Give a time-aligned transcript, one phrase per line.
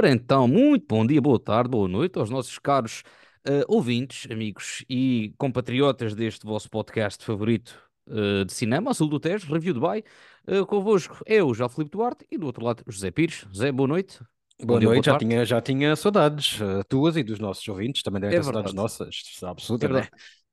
[0.00, 3.02] Ora então, muito bom dia, boa tarde, boa noite aos nossos caros
[3.44, 9.52] eh, ouvintes, amigos e compatriotas deste vosso podcast favorito eh, de cinema, Azul do Tejo,
[9.52, 10.02] Review Dubai.
[10.48, 13.44] Uh, convosco eu, João Filipe Duarte, e do outro lado, José Pires.
[13.52, 14.18] José, boa noite.
[14.58, 15.26] Boa dia, boa noite, já tarde.
[15.26, 18.72] tinha, já tinha saudades, eh, tuas e dos nossos ouvintes, também devem É ter saudades
[18.72, 18.74] verdade.
[18.74, 20.00] nossas, É absoluta, né?
[20.00, 20.10] verdade.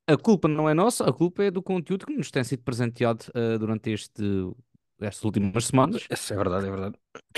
[0.09, 3.25] A culpa não é nossa, a culpa é do conteúdo que nos tem sido presenteado
[3.33, 4.23] eh, durante este,
[5.01, 6.05] estas últimas semanas.
[6.09, 6.95] Isso é verdade, é verdade.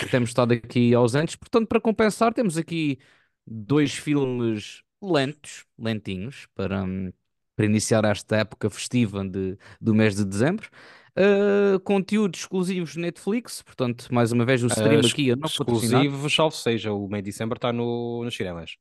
[0.09, 1.35] temos estado aqui ausentes.
[1.35, 2.99] Portanto, para compensar, temos aqui
[3.45, 7.11] dois filmes lentos, lentinhos, para, hum,
[7.55, 10.69] para iniciar esta época festiva de, do mês de dezembro.
[11.17, 16.55] Uh, conteúdos exclusivos Netflix, portanto, mais uma vez o stream Eh, aqui não exclusivo, salvo
[16.55, 18.77] seja, o meio de dezembro está no, nos cinemas.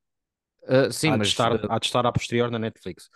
[0.63, 3.07] Uh, sim, Há de mas, estar, uh, há de estar a posterior na Netflix.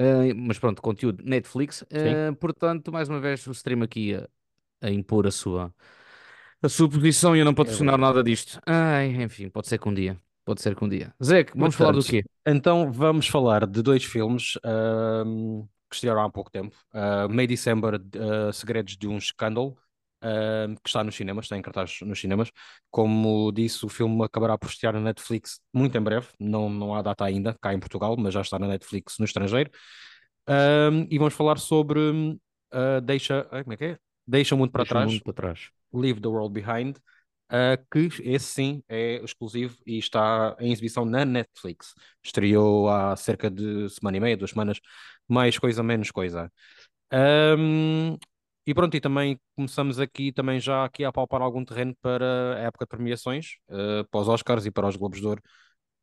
[0.00, 1.82] uh, mas pronto, conteúdo Netflix.
[1.82, 4.14] Uh, portanto, mais uma vez o stream aqui
[4.84, 5.74] a, impor a sua,
[6.62, 8.14] a sua posição e eu não patrocinar verdade.
[8.14, 8.60] nada disto.
[8.66, 10.18] Ai, enfim, pode ser que um dia.
[10.44, 11.14] Pode ser que um dia.
[11.22, 12.24] Zé, vamos falar do Portanto, quê?
[12.46, 14.58] Então vamos falar de dois filmes
[15.88, 16.76] que estrearam há pouco tempo.
[16.92, 19.76] Uh, May December, uh, Segredos de um Escândalo,
[20.20, 22.50] ahm, que está nos cinemas, está em cartaz nos cinemas.
[22.90, 26.28] Como disse, o filme acabará por estrear na Netflix muito em breve.
[26.38, 29.70] Não, não há data ainda cá em Portugal, mas já está na Netflix no estrangeiro.
[31.08, 33.98] E vamos falar sobre uh, Deixa, como é que é?
[34.26, 35.70] Deixa o Mundo para o Trás, mundo para trás.
[35.92, 36.96] Leave the World Behind,
[37.52, 41.94] uh, que esse sim é exclusivo e está em exibição na Netflix.
[42.22, 44.80] Estreou há cerca de semana e meia, duas semanas,
[45.28, 46.50] mais coisa, menos coisa.
[47.12, 48.16] Um,
[48.66, 52.60] e pronto, e também começamos aqui também já aqui a palpar algum terreno para a
[52.60, 55.42] época de premiações, uh, para os Oscars e para os Globos de Ouro,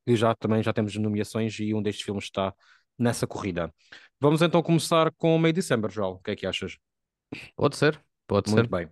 [0.05, 2.53] que já também já temos nomeações e um destes filmes está
[2.97, 3.73] nessa corrida.
[4.19, 6.13] Vamos então começar com o May December, João.
[6.13, 6.77] O que é que achas?
[7.55, 7.99] Pode ser,
[8.31, 8.69] pode Muito ser.
[8.69, 8.89] bem.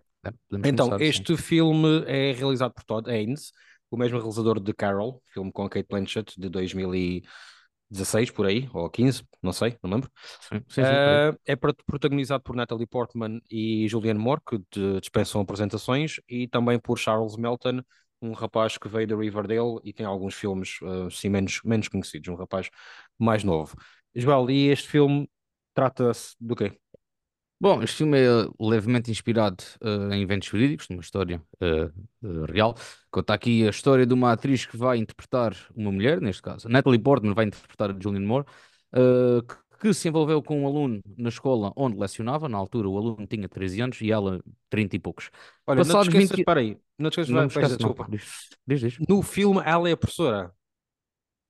[0.49, 3.51] Podemos Então, começar este filme é realizado por Todd Haynes,
[3.91, 8.89] o mesmo realizador de Carol, filme com a Kate Blanchett de 2016, por aí, ou
[8.89, 10.11] 15, não sei, não lembro.
[10.39, 10.97] Sim, sim, sim.
[10.97, 14.59] Uh, é pro- protagonizado por Natalie Portman e Julianne Moore, que
[15.02, 17.81] dispensam apresentações, e também por Charles Melton,
[18.21, 22.30] um rapaz que veio da Riverdale e tem alguns filmes uh, sim, menos, menos conhecidos,
[22.30, 22.69] um rapaz
[23.17, 23.75] mais novo.
[24.15, 25.30] Joel, e este filme
[25.73, 26.80] trata-se do quê?
[27.61, 31.89] Bom, este filme é levemente inspirado eh, em eventos verídicos, numa história eh,
[32.23, 32.73] eh, real.
[33.11, 36.99] Conta aqui a história de uma atriz que vai interpretar uma mulher, neste caso, Natalie
[36.99, 38.45] Portman vai interpretar a Julianne Moore,
[39.77, 42.47] que, se envolveu com um aluno na escola onde lecionava.
[42.47, 44.39] Na altura, o aluno tinha 13 anos e ela
[44.70, 45.30] 30 e poucos.
[45.67, 46.39] Olha, não te Passados esqueças, 20...
[46.39, 47.89] espera aí, não te esqueças, Não me peço esquece, não.
[47.89, 48.08] desculpa.
[48.09, 48.80] Diz, diz.
[48.80, 48.99] diz.
[49.05, 50.53] No filme, ela é a professora.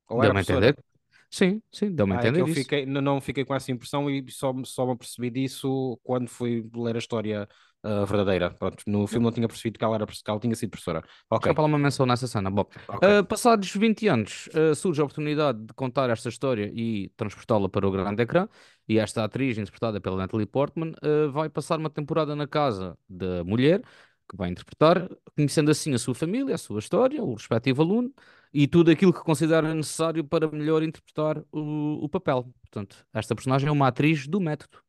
[0.10, 0.70] Ou era Deu-me a professora?
[0.70, 0.89] entender.
[1.32, 2.62] Sim, sim, deu-me a Ah, é que entender eu isso.
[2.62, 6.68] fiquei, não, não fiquei com essa impressão e só, só me apercebi disso quando fui
[6.74, 7.48] ler a história
[7.84, 8.50] ah, verdadeira.
[8.52, 11.04] Pronto, no filme não tinha percebido que ela, era, que ela tinha sido professora.
[11.30, 12.50] Ok, Escapa lá uma menção nessa cena.
[12.50, 13.20] Bom, ok.
[13.20, 17.88] Uh, passados 20 anos, uh, surge a oportunidade de contar esta história e transportá-la para
[17.88, 18.48] o grande ecrã.
[18.88, 23.44] E esta atriz, interpretada pela Natalie Portman, uh, vai passar uma temporada na casa da
[23.44, 23.82] mulher
[24.30, 28.14] que vai interpretar, conhecendo assim a sua família, a sua história, o respectivo aluno
[28.54, 32.52] e tudo aquilo que considera necessário para melhor interpretar o, o papel.
[32.62, 34.80] Portanto, esta personagem é uma atriz do método.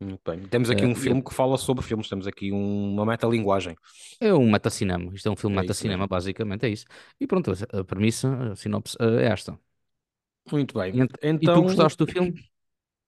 [0.00, 0.46] Muito bem.
[0.48, 3.76] Temos aqui Uh, um filme que fala sobre filmes, temos aqui um- uma metalinguagem.
[4.20, 5.12] é um metacinema.
[5.14, 6.86] Isto é um filme É metacinema, basicamente, é isso.
[7.20, 9.58] E pronto, a premissa, a sinopse, uh, é esta.
[10.50, 10.96] Muito bem.
[10.96, 12.32] E, ent- e tu Então, gostaste do filme?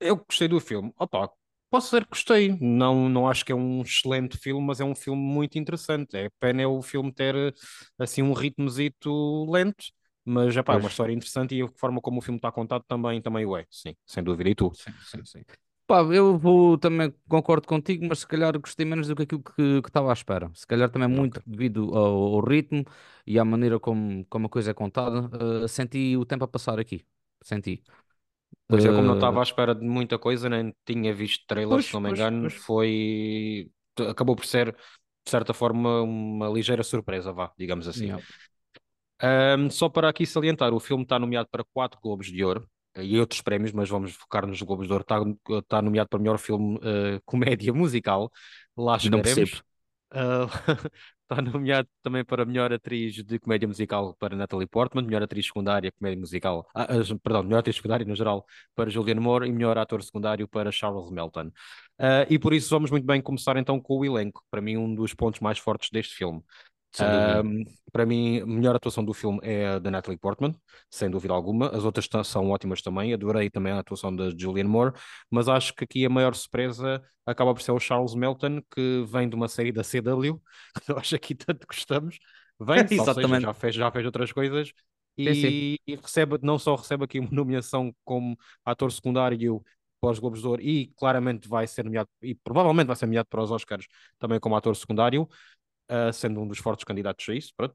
[0.01, 0.93] eu gostei do filme.
[0.99, 1.31] Opa,
[1.71, 2.59] posso dizer que gostei.
[2.61, 6.17] Não, não acho que é um excelente filme, mas é um filme muito interessante.
[6.17, 7.55] É pena é o filme ter
[7.99, 9.85] assim um ritmozito lento,
[10.25, 13.23] mas epá, é uma história interessante e a forma como o filme está contado também,
[13.23, 13.65] também o é.
[13.71, 14.51] Sim, sem dúvida.
[14.51, 14.73] E tu?
[14.73, 15.45] Sim, sim, sim.
[15.87, 19.81] Pá, eu vou também concordo contigo, mas se calhar gostei menos do que aquilo que
[19.83, 20.51] que estava à espera.
[20.55, 21.47] Se calhar também muito Ok.
[21.47, 22.85] devido ao, ao ritmo
[23.27, 25.31] e à maneira como, como a coisa é contada.
[25.65, 27.07] eh, senti o tempo a passar aqui.
[27.43, 27.83] Senti.
[28.69, 31.87] Pois eu, como não Eh, estava à espera de muita coisa, nem tinha visto trailers,
[31.87, 32.55] se não me pois, engano, pois.
[32.55, 33.71] foi.
[34.09, 38.11] Acabou por ser, de certa forma, uma ligeira surpresa, vá, digamos assim.
[38.11, 38.21] Yeah.
[39.21, 43.05] Ahm, só para aqui salientar, o filme está nomeado para quatro Globos de Ouro eh,
[43.05, 45.03] e outros prémios, mas vamos focar nos Globos de Ouro.
[45.03, 45.17] Está,
[45.59, 48.31] está nomeado para melhor filme eh, comédia musical,
[48.77, 49.21] lá Não chegaremos.
[49.21, 49.63] percebo.
[50.11, 50.47] Ah,
[51.23, 55.93] está nomeado também para melhor atriz de comédia musical para Natalie Portman, melhor atriz secundária
[55.93, 59.77] comédia musical, ah, ah, perdão, melhor atriz secundária no geral para Julianne Moore e melhor
[59.77, 61.51] ator secundário para Charles Melton.
[61.99, 64.95] Ah, e por isso vamos muito bem começar então com o elenco, para mim um
[64.95, 66.43] dos pontos mais fortes deste filme.
[67.01, 70.55] Um, para mim, a melhor atuação do filme é a da Natalie Portman,
[70.91, 71.69] sem dúvida alguma.
[71.69, 73.13] As outras são ótimas também.
[73.13, 74.93] Adorei também a atuação da Julianne Moore,
[75.31, 79.29] mas acho que aqui a maior surpresa acaba por ser o Charles Melton, que vem
[79.29, 80.41] de uma série da CW,
[80.85, 82.19] que nós aqui tanto gostamos,
[82.59, 83.43] ou seja, Exatamente.
[83.43, 84.73] já fez, já fez outras coisas
[85.19, 85.49] Sim, sim.
[85.49, 89.63] e, e recebe, não só recebe aqui uma nomeação como ator secundário
[90.01, 93.29] para os Globos de Ouro e claramente vai ser nomeado, e provavelmente vai ser nomeado
[93.29, 93.87] para os Oscars
[94.19, 95.29] também como ator secundário,
[95.91, 97.75] uh, sendo um dos fortes candidatos a isso, pronto.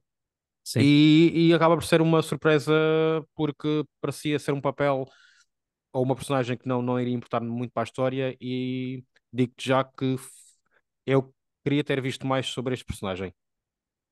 [0.64, 0.80] Sim.
[0.82, 2.74] E, e acaba por ser uma surpresa
[3.36, 5.06] porque parecia ser um papel
[5.92, 9.84] ou uma personagem que não, não iria importar muito para a história e digo-te já
[9.84, 10.16] que
[11.06, 11.34] eu
[11.64, 13.34] queria ter visto mais sobre este personagem.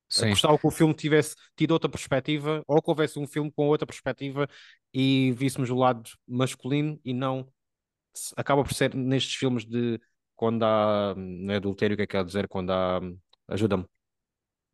[0.10, 0.30] Sim.
[0.30, 3.88] Gostava que o filme tivesse tido outra perspectiva, ou que houvesse um filme com outra
[3.88, 4.46] perspectiva
[4.94, 7.48] e víssemos o lado masculino e não
[8.36, 10.00] acaba por ser nestes filmes de
[10.36, 12.48] quando há não é adultério, o que é que quer dizer?
[12.50, 13.00] Quando há
[13.52, 13.86] ajuda-me.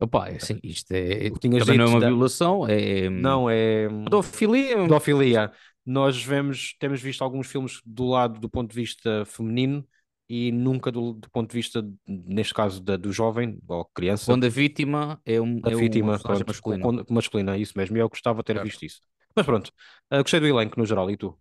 [0.00, 1.28] Opa, é assim, isto é.
[1.28, 3.08] O que tinhas Também não é dito uma da- violação, é.
[3.10, 4.76] Não, é Pedofilia.
[4.76, 5.52] pedofilia.
[5.84, 9.86] Nós vemos, temos visto alguns filmes do lado do ponto de vista feminino
[10.28, 14.44] e nunca do, do ponto de vista, neste caso, da, do jovem ou criança, Quando
[14.44, 16.82] a vítima é, um, a é uma vítima personagem pronto, masculina.
[16.82, 17.96] com- masculina, é isso mesmo.
[17.96, 18.62] E eu gostava de ter Certo.
[18.62, 19.00] visto isso.
[19.34, 19.72] Mas pronto,
[20.10, 21.10] ah, gostei do elenco no geral.
[21.10, 21.38] E tu?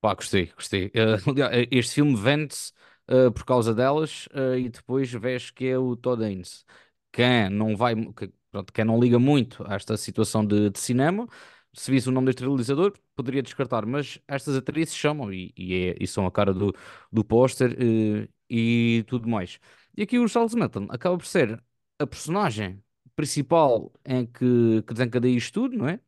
[0.00, 0.90] Pá, gostei, gostei.
[1.26, 2.72] Aliás, este filme vende-se
[3.08, 6.64] eh, por causa delas eh, e depois vês que é o Todd Haynes.
[7.12, 11.26] Quem não vai, que, pronto, quem não liga muito a esta situação de, de cinema,
[11.72, 15.96] se visse o nome deste realizador, poderia descartar, mas estas atrizes chamam e, e, é-
[16.00, 16.72] e são a cara do,
[17.12, 19.58] do póster eh, e tudo mais.
[19.96, 21.62] E aqui o Charles Manson acaba por ser
[21.98, 22.82] a personagem
[23.14, 26.00] principal em que, que desencadeia isto tudo, não é?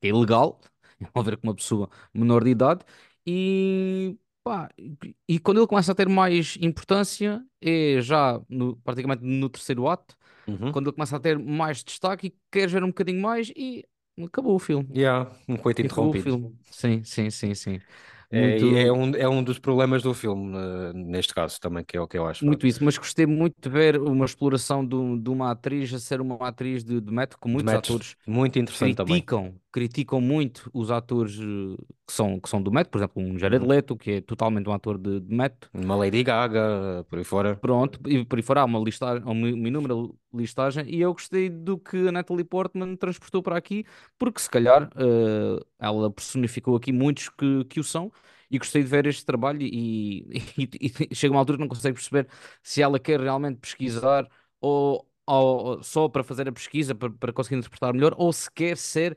[0.00, 0.60] que é ilegal,
[1.00, 2.84] envolver com uma pessoa menor de idade,
[3.26, 9.22] e, pá, e- e quando ele começa a ter mais importância é já no- praticamente
[9.24, 10.16] no terceiro ato,
[10.46, 10.72] Uhum.
[10.72, 13.84] quando ele começa a ter mais destaque e queres ver um bocadinho mais e
[14.24, 14.94] acabou o filme.
[14.94, 16.16] Yeah, um coito E acabou o interrompido.
[16.16, 16.58] filme.
[16.70, 17.82] Sim, sim, sim, sim.
[18.30, 21.96] É, Muito, é, um, é um dos problemas do filme, eh, neste caso, também, que
[21.96, 22.44] é o que eu acho.
[22.44, 26.20] muito isso, mas gostei muito de ver uma exploração de, de uma atriz a ser
[26.20, 29.24] uma atriz de, de método, que muitos atores muito interessante também.
[29.24, 31.76] criticam, criticam muito os atores eh,
[32.12, 33.68] que são, que são do método, por exemplo, um Jared Uhum.
[33.70, 35.68] Leto, que é totalmente um ator de, de método.
[35.74, 37.58] Uma Lady Gaga, por aí fora.
[37.60, 39.94] Pronto, e por aí fora há uma, listagem, uma uma inúmera
[40.34, 43.84] listagem, e eu gostei do que a Natalie Portman transportou para aqui,
[44.18, 48.10] porque se calhar eh, ela personificou aqui muitos que, que o são,
[48.50, 49.62] e gostei de ver este trabalho.
[49.62, 50.26] E,
[50.58, 52.28] e- e chega uma altura que não consegue perceber
[52.62, 54.28] se ela quer realmente pesquisar
[54.60, 58.76] ou, ou só para fazer a pesquisa, para, para conseguir interpretar melhor, ou se quer
[58.76, 59.16] ser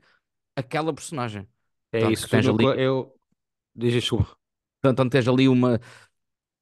[0.55, 1.47] aquela personagem.
[1.95, 3.13] É Tanto isso, que tens ali, eu.
[3.75, 4.37] Diz desculpa.
[4.81, 5.79] tanto, tanto tens ali uma,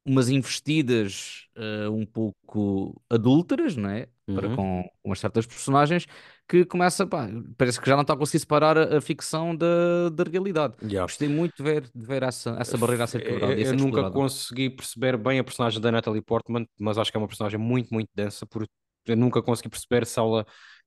[0.06, 4.10] umas investidas eh, um pouco adúlteras, não é?
[4.34, 4.56] Para Uhum.
[4.56, 6.08] com umas certas personagens
[6.48, 7.28] que começa, pá,
[7.58, 10.76] parece que já não está a conseguir separar a, a ficção da, da realidade.
[10.82, 11.08] Yeah.
[11.08, 13.76] Gostei muito de ver, de ver essa, essa barreira a ser Eu, quebrada eu ser
[13.76, 14.14] nunca explorada.
[14.14, 17.94] consegui perceber bem a personagem da Natalie Portman, mas acho que é uma personagem muito,
[17.94, 18.72] muito densa, porque
[19.06, 20.46] eu nunca consegui perceber se ela,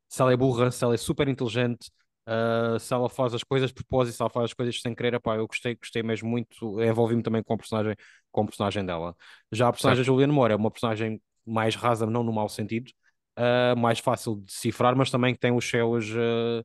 [0.09, 1.91] se ela é burra, se ela é super inteligente,
[2.27, 5.15] ah, se ela faz as coisas de propósito, se ela faz as coisas sem querer.
[5.15, 7.95] Epá, eu gostei, gostei mesmo muito, envolvi-me também com a personagem,
[8.33, 9.17] com a personagem dela.
[9.53, 10.07] Já a personagem Certo.
[10.07, 12.91] da Julianne Moore é uma personagem mais rasa, não no mau sentido,
[13.37, 16.65] ah, mais fácil de decifrar, mas também que tem os seus, ah,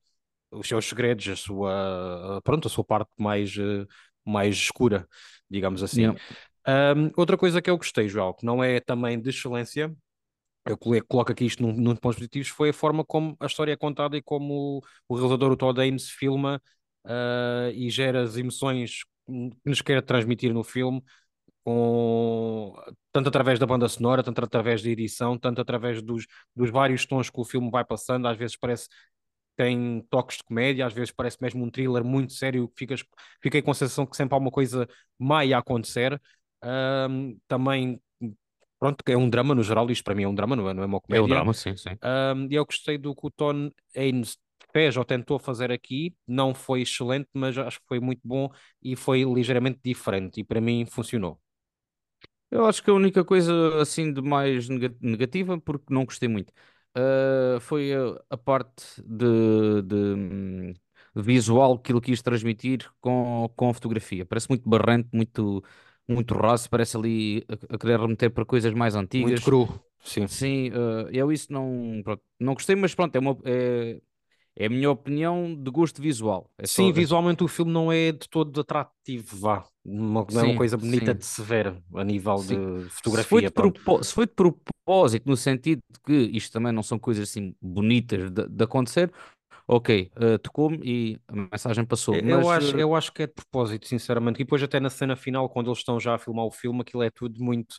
[0.51, 3.55] os seus segredos, a sua, pronto, a sua parte mais,
[4.25, 5.07] mais escura,
[5.49, 6.01] digamos assim.
[6.01, 6.19] Yeah.
[6.67, 9.95] Um, outra coisa que eu gostei, João, que não é também de excelência,
[10.65, 14.17] eu coloco aqui isto num, pontos positivos, foi a forma como a história é contada
[14.17, 16.61] e como o, o realizador, o Todd Haynes, filma
[17.05, 21.03] ah, e gera as emoções que nos quer transmitir no filme,
[21.63, 22.73] com,
[23.11, 26.25] tanto através da banda sonora, tanto através da edição, tanto através dos,
[26.55, 28.87] dos vários tons que o filme vai passando, às vezes parece
[29.55, 33.03] tem toques de comédia, às vezes parece mesmo um thriller muito sério, ficas,
[33.41, 34.87] fiquei com a sensação que sempre há uma coisa
[35.19, 36.19] má a acontecer.
[36.61, 38.01] Ahm, também,
[38.81, 40.75] pronto, que é um drama no geral, isto para mim é um drama, não é,
[40.75, 41.27] não é uma É o comédia.
[41.27, 41.97] drama, sim, sim.
[42.49, 44.37] E eu gostei do que o Tom Haynes
[44.71, 48.49] fez ou tentou fazer aqui, não foi excelente, mas acho que foi muito bom
[48.81, 51.39] e foi ligeiramente diferente, e para mim funcionou.
[52.49, 56.51] Eu acho que a única coisa assim de mais nega- negativa, porque não gostei muito,
[56.95, 60.73] ah, foi a, a parte de, de, hum,
[61.15, 64.25] visual que ele quis transmitir com, com a fotografia.
[64.25, 65.63] Parece muito barrante, muito,
[66.07, 69.41] muito raso, parece ali a, a querer remeter para coisas mais Muito antigas.
[69.41, 69.67] cru,
[70.03, 70.27] sim.
[70.27, 74.01] Sim, ah, eu isso não, pronto, não gostei, mas pronto, é, uma, é,
[74.55, 76.51] é a minha opinião de gosto visual.
[76.57, 79.65] É Sim, só- visualmente o filme não é de todo atrativo, vá.
[79.83, 81.15] Não é uma coisa bonita sim.
[81.15, 82.61] de se ver a nível Sim.
[82.85, 86.51] de Se foi fotografia, de, propó- se foi de propósito, no sentido de que isto
[86.53, 89.11] também não são coisas assim bonitas de, de acontecer,
[89.71, 92.15] ok, eh, tocou-me e a mensagem passou.
[92.15, 94.41] Eu Mas acho, eh, eu acho que é de propósito, sinceramente.
[94.41, 97.03] E depois até na cena final, quando eles estão já a filmar o filme, aquilo
[97.03, 97.75] é tudo muito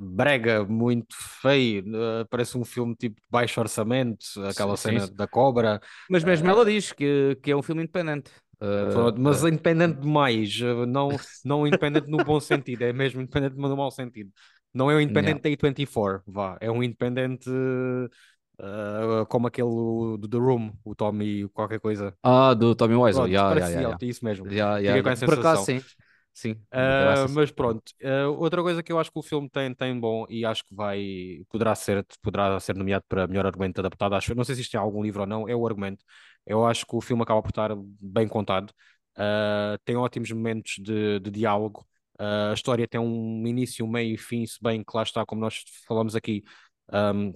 [0.00, 5.14] brega, muito feio, uh, parece um filme tipo de baixo orçamento, aquela Sim, cena sim.
[5.14, 8.30] da cobra, Mas mesmo ela diz que, que é um filme independente.
[8.60, 13.56] Uh, mas uh, independente demais, uh, não, não independente no bom sentido, é mesmo independente
[13.56, 14.32] no mau sentido.
[14.72, 17.48] Não é um independente da A24, vá, é um independente
[18.58, 22.14] uh, como aquele do The Room, o Tommy qualquer coisa.
[22.22, 24.46] Ah, do Tommy Wiseau, yeah, yeah, yeah, isso mesmo.
[24.46, 25.82] Yeah, yeah, com essa Por acaso, sim.
[26.36, 29.98] Sim, Uh, mas pronto, uh, outra coisa que eu acho que o filme tem, tem
[29.98, 34.16] bom e acho que vai poderá ser, poderá ser nomeado para melhor argumento adaptado.
[34.16, 36.04] Acho, não sei se isto tem algum livro ou não, é o argumento.
[36.44, 37.70] Eu acho que o filme acaba por estar
[38.00, 38.72] bem contado,
[39.84, 41.86] tem ótimos momentos de, de diálogo.
[42.18, 45.40] A história tem um início, um meio e fim, se bem que lá está, como
[45.40, 46.42] nós falamos aqui,
[46.92, 47.32] um,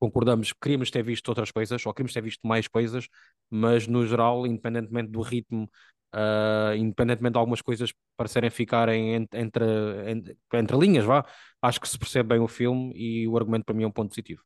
[0.00, 3.08] concordamos que queríamos ter visto outras coisas, ou queríamos ter visto mais coisas,
[3.50, 5.70] mas no geral, independentemente do ritmo,
[6.14, 9.64] uh, independentemente de algumas coisas parecerem ficarem en- entre,
[10.10, 11.24] en- entre linhas, vá,
[11.62, 14.08] acho que se percebe bem o filme e o argumento para mim é um ponto
[14.10, 14.42] positivo.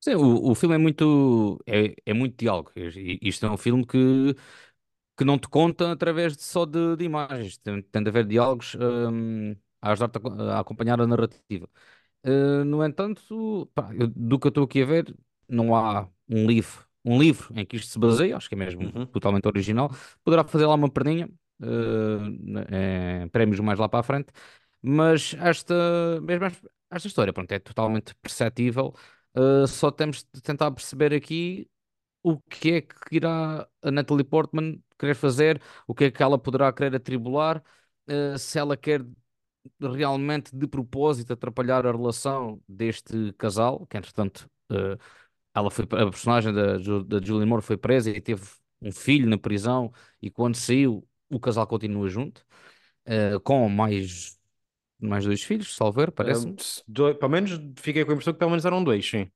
[0.00, 2.70] Sim, o, o filme é muito, é, é muito diálogo.
[3.22, 4.34] Isto é um filme que,
[5.16, 7.58] que não te conta através de, só de, de imagens.
[7.58, 11.68] Tem, tem de haver diálogos hum, a ajudar-te a, a acompanhar a narrativa.
[12.24, 15.14] Uh, no entanto, pá, eu- do que eu estou aqui a ver,
[15.48, 18.82] não há um livro, um livro em que isto se baseia, acho que é mesmo
[18.84, 19.06] Uhum.
[19.06, 19.90] totalmente original.
[20.24, 21.28] Poderá fazer lá uma perninha,
[21.62, 24.32] uh, em prémios mais lá para a frente,
[24.82, 25.74] mas esta,
[26.22, 28.94] mesmo esta esta história, pronto, é totalmente perceptível.
[29.36, 31.68] Uh, só temos de tentar perceber aqui
[32.22, 36.38] o que é que irá a Natalie Portman querer fazer, o que é que ela
[36.38, 37.62] poderá querer atribular,
[38.38, 39.04] se ela quer
[39.80, 44.96] realmente de propósito atrapalhar a relação deste casal, que entretanto eh,
[45.54, 48.42] ela foi, a personagem da, da Julianne Moore foi presa e teve
[48.82, 49.92] um filho na prisão
[50.22, 52.44] e quando saiu o casal continua junto,
[53.06, 54.38] eh, com mais,
[55.00, 56.56] mais dois filhos, Um, parece-me.
[56.58, 59.30] se dois- pelo menos fiquei com a impressão que pelo menos eram dois, sim.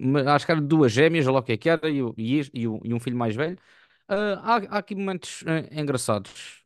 [0.00, 2.40] Mas acho que era duas gêmeas, olha lá o que é que era, e, e,
[2.40, 3.58] e e um filho mais velho.
[4.08, 6.64] Ah, há, há aqui momentos eh, engraçados,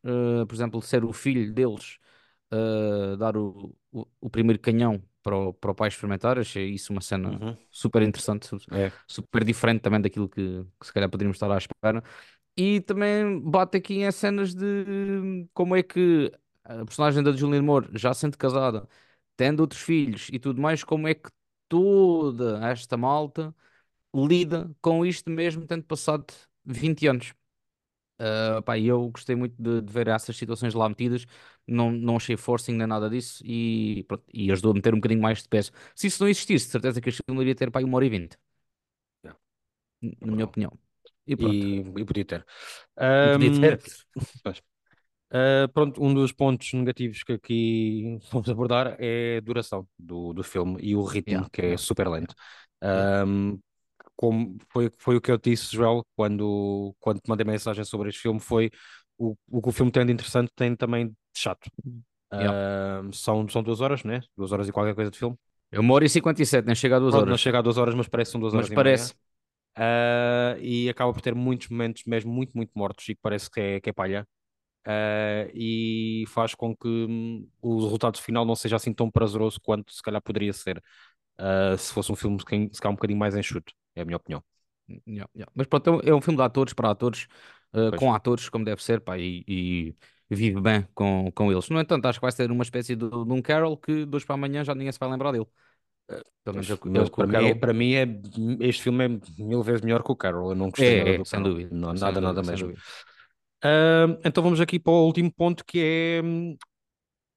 [0.48, 1.98] por exemplo, ser o filho deles
[2.50, 6.38] ah, dar o, o, o primeiro canhão para o, para o pai experimentar.
[6.38, 7.58] Achei isso uma cena Uhum.
[7.70, 8.92] super interessante, É.
[9.06, 12.02] super diferente também daquilo que, que se calhar poderíamos estar à espera.
[12.56, 16.32] E também bate aqui em cenas de como é que
[16.64, 18.88] a personagem da Julianne Moore, já sendo casada,
[19.36, 21.30] tendo outros filhos e tudo mais, como é que
[21.68, 23.54] toda esta malta
[24.14, 26.26] lida com isto mesmo tendo passado
[26.64, 27.34] 20 anos.
[28.18, 31.26] Uh, pá, eu gostei muito de, de ver essas situações lá metidas,
[31.66, 35.20] não, não achei forcing nem nada disso e, pronto, e ajudou a meter um bocadinho
[35.22, 35.70] mais de peso.
[35.94, 38.08] Se isso não existisse, de certeza que este filme iria ter pá, uma hora e
[38.10, 38.38] vinte,
[39.24, 39.36] Yeah,
[40.02, 40.72] n- é na minha opinião.
[41.26, 42.46] E pronto, E, e podia ter.
[43.32, 43.80] podia ter.
[45.32, 50.44] Uh, pronto, um dos pontos negativos que aqui vamos abordar é a duração do, do
[50.44, 52.34] filme e o Yeah, ritmo, que é yeah, super yeah, lento.
[52.94, 53.06] yeah.
[53.26, 53.58] Um,
[54.16, 58.20] como foi, foi o que eu disse, Joel, quando, quando te mandei mensagem sobre este
[58.22, 58.70] filme, foi
[59.18, 61.70] o, o que o filme tem de interessante tem também de chato.
[62.32, 63.10] Yeah.
[63.12, 64.20] São, são duas horas, né?
[64.36, 65.36] Duas horas e qualquer coisa de filme.
[65.70, 67.76] É uma hora e 57, nem chega a duas Pronto, não horas, chega a duas
[67.76, 69.08] horas, mas parece que são duas mas horas e meia.
[69.08, 69.14] parece.
[69.78, 73.60] Uh, e acaba por ter muitos momentos mesmo muito, muito mortos e que parece que
[73.60, 74.26] é, que é palha.
[74.86, 79.92] Uh, e faz com que hum, o resultado final não seja assim tão prazeroso quanto
[79.92, 80.80] se calhar poderia ser
[81.40, 84.16] uh, se fosse um filme calhar se calhar um bocadinho mais enxuto, é a minha
[84.16, 84.42] opinião.
[84.88, 85.50] Yeah, yeah.
[85.54, 87.26] Mas pronto, é um, é um filme de atores para atores,
[87.74, 89.96] uh, com atores como deve ser, pá, e, e
[90.30, 91.68] vive bem com, com eles.
[91.68, 94.34] No entanto, acho que vai ser uma espécie de, de um Carol que hoje para
[94.34, 95.46] amanhã já ninguém se vai lembrar dele.
[96.44, 97.54] Pelo menos é é para mim, é- Carol.
[97.54, 98.06] para mim é,
[98.60, 99.08] este filme é
[99.42, 100.50] mil vezes melhor que o Carol.
[100.50, 101.50] Eu não gostei nada É, é, do sem Carol.
[101.50, 101.74] dúvida.
[101.74, 102.72] Não, nada, nada dúvida, sem mesmo.
[103.64, 106.56] Uh, então vamos aqui para o último ponto que é hum,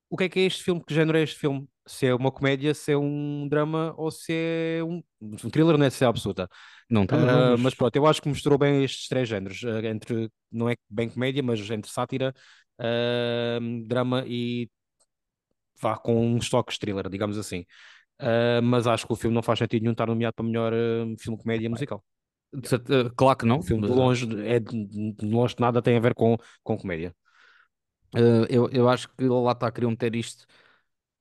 [0.10, 0.84] o que é que é este filme?
[0.86, 1.68] Que género é este filme?
[1.90, 5.86] Se é uma comédia, se é um drama ou se é um, um thriller, não
[5.86, 6.48] é se é absoluta.
[6.88, 10.30] Não, não, Uh, mas pronto, eu acho que misturou bem estes três géneros, uh, entre,
[10.52, 12.32] não é bem comédia, mas entre sátira,
[12.80, 14.70] uh, drama e
[15.82, 17.66] vá com uns toques thriller, digamos assim.
[18.64, 20.74] Mas acho que o filme não faz sentido nenhum estar nomeado para melhor
[21.18, 22.04] filme comédia musical.
[22.54, 23.60] de certa- claro que não.
[23.60, 27.16] O filme de longe é de, longe de nada tem a ver com, com comédia.
[28.50, 30.46] eu, eu acho que lá está, queriam meter isto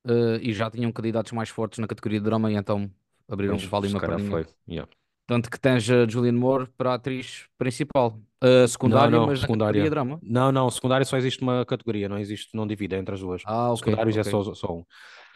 [0.08, 2.90] uh, e já tinham candidatos mais fortes na categoria de drama e então
[3.28, 4.30] abriram ali se uma perninha.
[4.30, 4.46] foi.
[4.68, 4.90] yeah.
[5.26, 9.42] Tanto que tens a Julianne Moore para a atriz principal, uh, secundária, Não, não, mas
[9.42, 9.90] na categoria secundária.
[9.90, 10.18] drama.
[10.22, 13.42] Não, não, secundária só existe uma categoria, não existe, não divide entre as duas.
[13.44, 14.84] Ah, ok, Secundários é ok, só, só um.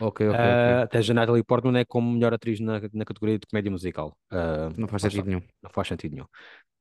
[0.01, 0.41] ok, ok.
[0.41, 4.17] Uh, tens a Natalie Portman é como melhor atriz na, na categoria de comédia musical.
[4.33, 5.43] Uh, Não faz sentido nenhum.
[5.63, 6.27] Não faz sentido nenhum.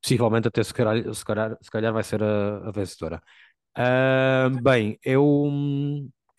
[0.01, 3.21] Possivelmente até se calhar, se calhar, se calhar vai ser a, a vencedora.
[3.77, 5.49] Uh, bem, eu,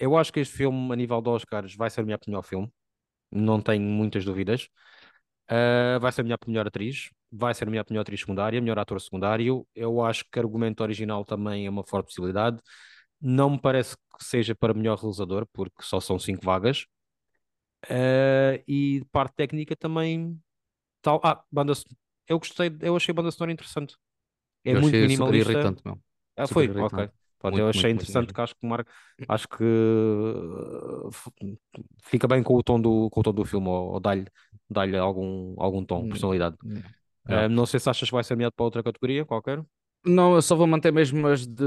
[0.03, 2.71] eu acho que este filme, a nível de Oscars, vai ser o melhor melhor filme.
[3.33, 4.69] Não tenho muitas dúvidas.
[5.51, 9.67] Uh, vai ser melhor melhor atriz, vai ser melhor melhor atriz secundária, melhor ator secundário.
[9.75, 12.61] Eu acho que argumento original também é uma forte possibilidade.
[13.21, 16.87] Não me parece que seja para melhor realizador, porque só são cinco vagas.
[17.91, 20.41] Uh, e parte técnica também.
[21.03, 21.21] Tal.
[21.25, 21.73] Ah, banda.
[22.29, 23.97] Eu gostei, eu achei a banda sonora interessante.
[24.65, 25.53] É Eu muito achei super minimalista.
[25.53, 26.01] irritante, meu.
[26.37, 27.11] Ah, Super foi, ok.
[27.43, 28.87] Pronto, eu Muito, achei muito, muito interessante que acho que, mar...
[29.29, 29.65] acho que
[31.13, 31.31] f-
[32.05, 34.27] fica bem com o tom do, com o tom do filme, ou, ou dá-lhe
[34.71, 36.57] dá-lhe algum, algum tom, Hum, personalidade.
[37.29, 37.45] yeah.
[37.51, 39.65] não sei se achas que vai ser nomeado para outra categoria qualquer.
[40.05, 41.63] Não, eu só vou manter mesmo as de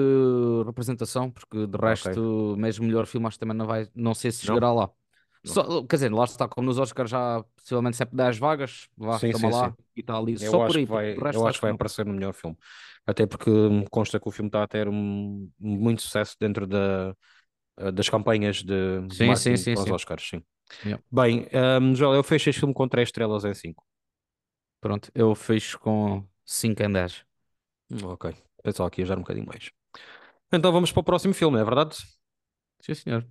[0.66, 4.44] representação, porque de resto, mesmo melhor filme, acho que também não vai, não sei se
[4.44, 4.60] Não?
[4.60, 4.92] chegará lá.
[5.46, 9.34] Só, quer dizer, lá está, como nos Oscars já possivelmente sempre 10 vagas, vá, Sim,
[9.34, 9.84] sim, lá sim.
[9.96, 11.76] e está ali, Eu só por aí, vai, eu acho acho que vai não.
[11.76, 12.58] aparecer no melhor filme.
[13.06, 17.16] Até porque me consta que o filme está a ter um, muito sucesso dentro da,
[17.78, 18.74] ah, das campanhas de,
[19.12, 19.92] Sim, sim, marketing sim, para os.
[19.92, 20.44] Oscars, sim.
[20.84, 21.04] Yeah.
[21.12, 21.48] Bem,
[21.82, 23.84] um, Joel, eu fecho este filme com 3 estrelas em 5.
[24.82, 27.26] Pronto, eu fecho com 5 em 10.
[28.04, 28.26] Ok.
[28.64, 29.72] Pensava que ia dar um bocadinho mais.
[30.52, 31.98] Então vamos para o próximo filme, é verdade?
[32.80, 33.26] Sim, senhor.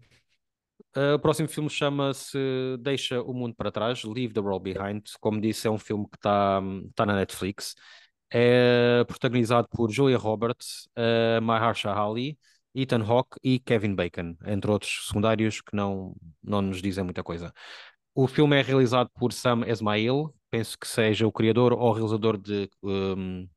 [0.97, 2.39] Uh, o próximo filme chama-se
[2.81, 5.03] Deixa o Mundo para Trás, Leave the World Behind.
[5.21, 6.61] Como disse, é um filme que está
[6.95, 7.75] tá na Netflix.
[8.31, 12.39] É protagonizado por Julia Roberts, uh, Mahershala Ali,
[12.75, 17.53] Ethan Hawke e Kevin Bacon, entre outros secundários que não, não nos dizem muita coisa.
[18.15, 22.69] O filme é realizado por Sam Esmail, penso que seja o criador ou realizador de
[22.83, 23.49] um,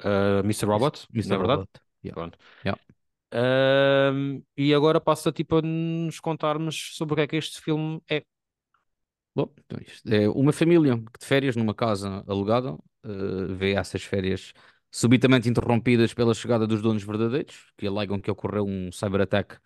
[0.00, 0.66] uh, Mr.
[0.66, 1.34] Robot, não Mr.
[1.34, 1.60] é verdade?
[1.60, 1.80] Robot.
[2.04, 2.14] Yeah.
[2.14, 2.38] Pronto.
[2.64, 2.80] Yeah.
[3.32, 8.00] Um, e agora passa tipo a nos contarmos sobre o que é que este filme
[8.10, 8.24] é.
[9.34, 13.08] Bom, então isto é uma família que de férias numa casa alugada eh,
[13.54, 14.52] vê essas férias
[14.90, 19.56] subitamente interrompidas pela chegada dos donos verdadeiros, que alegam que ocorreu um cyber-ataque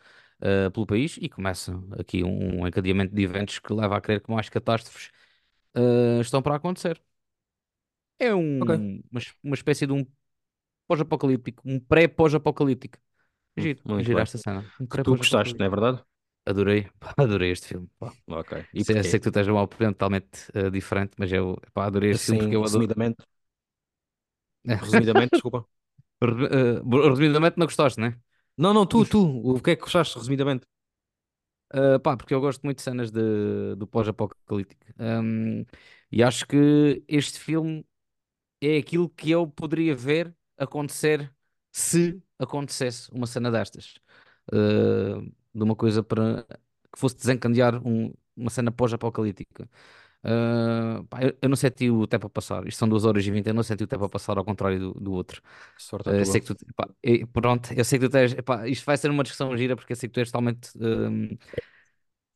[0.41, 4.31] eh, pelo país e começa aqui um encadeamento de eventos que leva a crer que
[4.31, 5.11] mais catástrofes
[5.75, 7.01] eh, estão para acontecer.
[8.19, 10.07] É um, uma, es- uma espécie de um
[10.89, 12.99] pós-apocalíptico, um pré-pós-apocalíptico.
[13.57, 14.21] Giro, Muito bem.
[14.21, 14.73] esta cena.
[14.91, 16.03] Que tu gostaste, não é verdade?
[16.47, 17.89] Adorei, pá, adorei este filme.
[17.99, 18.13] pá.
[18.27, 18.53] Ok.
[18.75, 19.21] E Sei, sei porquê?
[19.21, 22.55] que tu tens uma opinião totalmente eh, diferente, mas eu pá, adorei este filme porque
[22.55, 22.89] Assim, eu adoro.
[22.89, 23.25] resumidamente,
[24.81, 25.67] resumidamente, desculpa.
[26.23, 28.19] Eh, resumidamente, não gostaste, né?
[28.57, 30.67] Não, não, tu, tu, o que é que gostaste, resumidamente?
[31.75, 34.85] Uh, pá, porque eu gosto muito de cenas de, do pós-apocalíptico.
[34.99, 35.65] Um,
[36.11, 37.85] e acho que este filme
[38.61, 41.33] é aquilo que eu poderia ver acontecer
[41.73, 43.95] se acontecesse uma cena destas.
[44.53, 45.23] Uh,
[45.55, 46.45] de uma coisa para
[46.93, 49.69] que fosse desencadear um- uma cena pós-apocalíptica.
[50.25, 52.67] Uh, eu, eu não senti o tempo a passar.
[52.67, 54.79] Isto são 2 horas e 20, eu não senti o tempo a passar ao contrário
[54.79, 55.43] do, do outro.
[55.77, 58.85] Sorte Uh, sei que tu, pá, e- pronto, eu sei que tu tens, epá, isto
[58.87, 61.29] vai ser uma discussão gira porque eu sei que tu és totalmente um,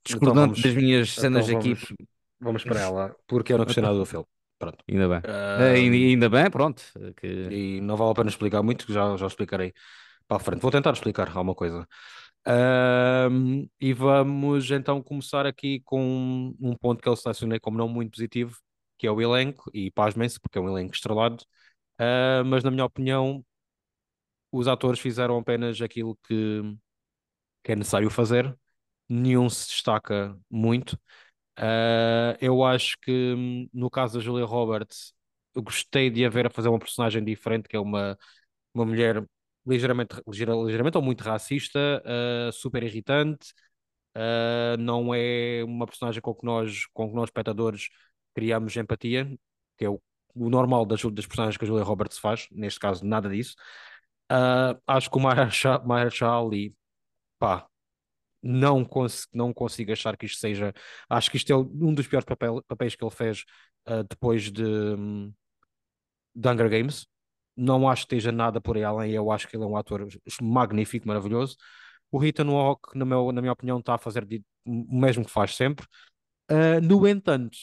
[0.09, 1.75] Então discordante das vamos, minhas cenas então aqui.
[1.75, 1.92] vamos,
[2.40, 4.27] vamos para ela, porque eu não gostei Então, nada do filme.
[4.59, 4.85] Pronto.
[4.88, 5.23] ainda bem.
[5.23, 6.83] Eh, Ainda, ainda bem, pronto.
[7.16, 7.27] Que...
[7.27, 9.73] e não vale a pena explicar muito, que já, já explicarei
[10.29, 10.62] para a frente.
[10.62, 11.87] Vou tentar explicar alguma coisa.
[12.47, 18.12] Ahm, e vamos então começar aqui com um ponto que eu selecionei como não muito
[18.12, 18.57] positivo,
[18.99, 21.45] que é o elenco, e pasmem-se, porque é um elenco estrelado,
[21.99, 23.45] Ah, mas na minha opinião,
[24.53, 26.62] os atores fizeram apenas aquilo que,
[27.64, 28.57] que é necessário fazer,
[29.09, 30.99] nenhum se destaca muito.
[31.57, 35.14] Ah, eu acho que no caso da Julia Roberts,
[35.55, 38.19] eu gostei de a ver a fazer uma personagem diferente, que é uma,
[38.75, 39.25] uma mulher
[39.66, 43.55] ligeiramente, ligeira- ligeiramente ou muito racista, ah, super irritante.
[44.14, 47.88] ah, não é uma personagem com que nós, com que nós espectadores
[48.35, 49.27] criamos empatia,
[49.79, 50.01] que é o,
[50.35, 53.57] o normal das, das personagens que a Julia Roberts faz, neste caso nada disso.
[54.87, 56.75] Acho que o Mahershala Ali,
[57.38, 57.66] pá,
[58.47, 60.73] não, cons não consigo achar que isto seja.
[61.09, 63.45] Acho que isto é um dos piores papel, papéis que ele fez
[63.87, 65.33] ah, depois de, hum,
[66.35, 67.07] de Hunger Games.
[67.57, 69.13] Não acho que esteja nada por aí além.
[69.13, 70.07] Eu acho que ele é um ator
[70.43, 71.57] magnífico, maravilhoso.
[72.11, 75.31] O Ethan Hawke, na, meu, na minha opinião, está a fazer de- o mesmo que
[75.31, 75.87] faz sempre.
[76.49, 77.57] Ah, no entanto,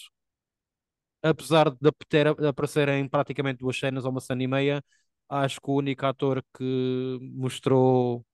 [1.22, 4.84] apesar de ter, de aparecerem praticamente duas cenas ou uma cena e meia,
[5.30, 8.26] acho que o único ator que mostrou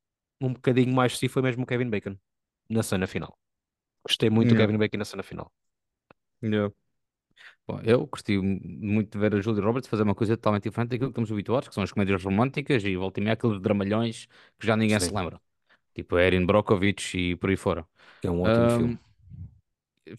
[0.41, 2.17] um bocadinho mais de si foi mesmo o Kevin Bacon
[2.69, 3.37] na cena final.
[4.05, 5.53] Gostei muito do Kevin Bacon na cena final.
[6.41, 6.69] yeah.
[7.67, 11.09] Bom, eu curti muito de ver a Julia Roberts fazer uma coisa totalmente diferente daquilo
[11.09, 14.25] que estamos habituados, que são as comédias românticas e volta e meia aqueles dramalhões
[14.57, 15.39] que já ninguém se Sim, lembra.
[15.95, 17.87] Tipo Erin Brockovich e por aí fora.
[18.23, 18.99] é um ótimo Ahm, filme.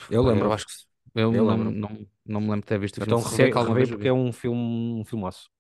[0.09, 0.73] Eu pá, eu lembro, acho que
[1.15, 1.73] eu eu não, lembro.
[1.73, 3.19] não, não me lembro de ter visto o filme.
[3.19, 5.51] Então Se é eu porque é um filme, um filmaço.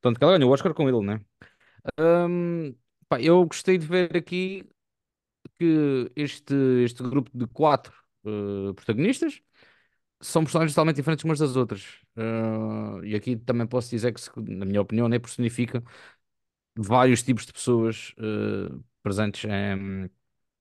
[0.00, 1.20] Tanto que ela ganhou o Oscar com ele, né?
[1.98, 2.74] Ahm,
[3.08, 4.64] pá, eu gostei de ver aqui
[5.58, 7.92] que este, este grupo de quatro
[8.24, 9.40] eh, protagonistas
[10.20, 12.00] são personagens totalmente diferentes umas das outras.
[12.16, 15.82] Eh, e aqui também posso dizer que, na minha opinião, nem personifica
[16.76, 20.10] vários tipos de pessoas eh, presentes em,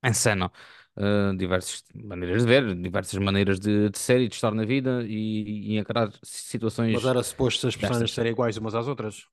[0.03, 0.51] em cena.
[0.95, 5.03] Uh, diversas maneiras de ver, diversas maneiras de, de ser e de estar na vida
[5.07, 9.27] e, e encarar Mas situações era suposto as personagens serem iguais umas às outras.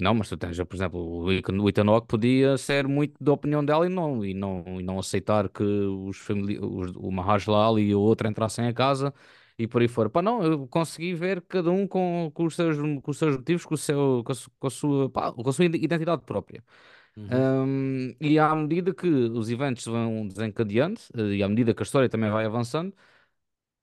[0.00, 3.88] Não, mas tu tens, por exemplo, o Hawke podia ser muito da opinião dela e
[3.88, 8.00] não, e não, e não aceitar que os, famili os o Mahershala Ali e o
[8.00, 9.12] outro entrassem a casa
[9.58, 10.08] e por aí fora.
[10.08, 13.64] Pá, não, eu consegui ver cada um com, com os seus, com os seus motivos,
[13.66, 16.64] com, o seu, com, a, com a sua, pá, com a sua identidade própria.
[17.16, 17.28] Uhum.
[17.32, 21.84] Um, e à medida que os eventos vão desencadeando, eh, e à medida que a
[21.84, 22.94] história também vai avançando,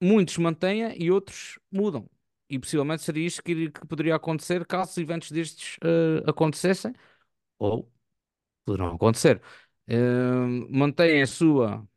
[0.01, 2.09] muitos mantêm e outros mudam.
[2.49, 6.93] E possivelmente seria isto que, que poderia acontecer caso eventos destes eh, acontecessem,
[7.59, 7.91] ou
[8.65, 9.41] poderão acontecer.
[9.89, 11.87] Um, mantêm a sua,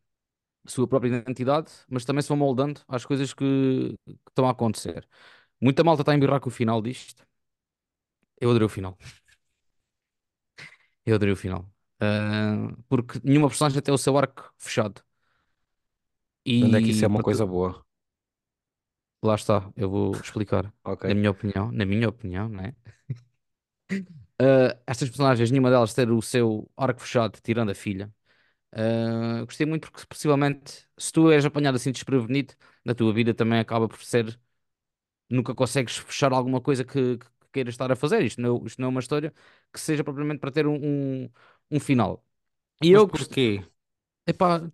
[0.67, 4.53] a sua própria identidade, mas também se vão moldando às coisas que, que estão a
[4.53, 5.09] acontecer.
[5.61, 7.25] Muita malta está a embirrar com o final disto.
[8.41, 8.97] Eu adorei o final.
[11.05, 11.71] Eu adorei o final.
[12.01, 15.03] Ah, porque nenhuma personagem tem o seu arco fechado.
[16.61, 17.85] Onde é que isso é E uma coisa boa?
[19.23, 20.73] Lá está, eu vou explicar.
[20.85, 21.05] Ok.
[21.07, 22.75] Na minha opinião, na minha opinião, né?
[24.39, 28.13] Ah, estas personagens, nenhuma delas ter o seu arco fechado, tirando a filha.
[28.73, 32.55] Ah, gostei muito porque possivelmente, se tu és apanhado assim desprevenido,
[32.85, 34.39] na tua vida também acaba por ser,
[35.31, 38.23] nunca consegues fechar alguma coisa que, que queiras estar a fazer.
[38.25, 39.35] Isto não, isto não é uma história
[39.73, 40.77] que seja propriamente para ter um,
[41.25, 41.31] um,
[41.71, 42.25] um final.
[42.83, 43.65] E Mas eu gost- porquê?
[44.31, 44.71] Epá,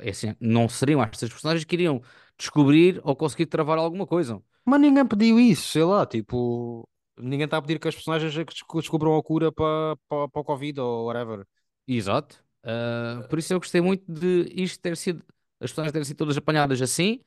[0.00, 2.02] é assim, não seriam estas personagens que iriam
[2.38, 4.42] descobrir ou conseguir travar alguma coisa.
[4.64, 6.86] Mas ninguém pediu isso, sei lá, tipo,
[7.18, 10.44] ninguém está a pedir que as personagens é descubram a cura para para para o
[10.44, 11.46] Covid ou whatever.
[11.86, 12.44] Exato.
[12.62, 15.24] Ah, por isso eu gostei muito de isto ter sido,
[15.60, 17.20] as personagens terem sido todas apanhadas assim.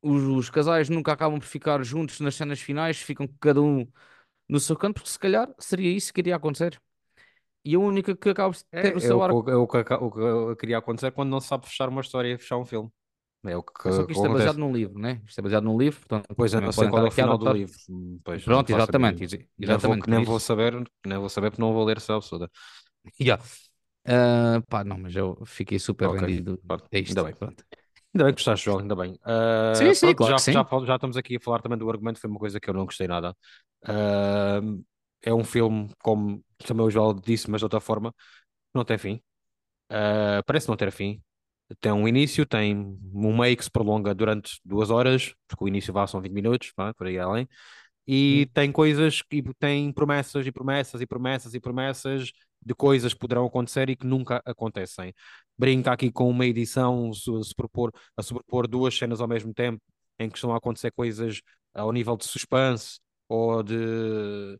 [0.00, 3.86] Os, os casais nunca acabam por ficar juntos nas cenas finais, ficam cada um
[4.48, 6.80] no seu canto, porque se calhar seria isso que iria acontecer.
[7.64, 9.50] E a única que acaba por ter o É, é seu o, que- arco.
[9.50, 12.32] é o que o que eu queria acontecer quando não se sabe fechar uma história
[12.34, 12.90] e fechar um filme.
[13.44, 15.22] É o que, É só que isto é baseado num livro, né?
[15.26, 17.38] Isto é baseado num livro, portanto, Pois eu não também sei qual é o final
[17.38, 17.78] do livro.
[17.88, 20.74] Hum, Pois, não Pronto, exatamente, ex- Nem vou, exatamente, nem vou saber,
[21.06, 22.50] nem vou saber porque não vou ler essa absurda.
[23.20, 23.42] Yeah.
[24.06, 27.24] Ah, pá, não, mas eu fiquei super Ok, vendido pronto, a ainda isto.
[27.24, 27.34] bem.
[27.34, 27.64] Pronto.
[28.14, 29.18] Ainda bem que gostaste, João, ainda bem.
[29.24, 30.64] Ah, Sim, sim, pronto, claro já, sim.
[30.64, 32.86] já, já estamos aqui a falar também do argumento, foi uma coisa que eu não
[32.86, 33.36] gostei nada.
[33.84, 34.60] Ah,
[35.22, 38.14] é um filme, como também o João disse, mas de outra forma,
[38.74, 39.22] não tem fim.
[39.90, 41.22] Ah, parece não ter fim.
[41.80, 42.76] Tem um início, tem
[43.14, 46.72] um meio que se prolonga durante duas horas, porque o início vá são 20 minutos,
[46.76, 47.48] vá, por aí além.
[48.06, 48.52] E Hum.
[48.54, 52.32] tem coisas, e tem promessas e promessas e promessas e promessas
[52.64, 55.14] de coisas que poderão acontecer e que nunca acontecem.
[55.58, 59.82] Brinca aqui com uma edição a sobrepor, a sobrepor duas cenas ao mesmo tempo,
[60.18, 61.40] em que estão a acontecer coisas
[61.74, 64.58] ao nível de suspense ou de